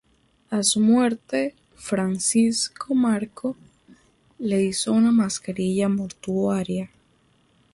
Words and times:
A 0.49 0.63
su 0.63 0.79
muerte, 0.79 1.53
Francisco 1.75 2.95
Marco 2.95 3.55
le 4.39 4.63
hizo 4.63 4.93
una 4.93 5.11
mascarilla 5.11 5.89
mortuoria. 5.89 6.89